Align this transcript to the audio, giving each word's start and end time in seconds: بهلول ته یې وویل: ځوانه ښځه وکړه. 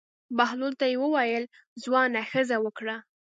بهلول 0.37 0.73
ته 0.79 0.85
یې 0.91 0.97
وویل: 1.03 1.43
ځوانه 1.83 2.21
ښځه 2.31 2.57
وکړه. 2.65 2.95